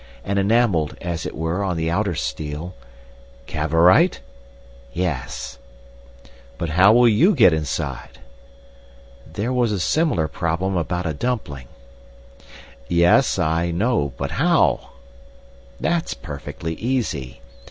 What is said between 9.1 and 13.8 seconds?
"There was a similar problem about a dumpling." "Yes, I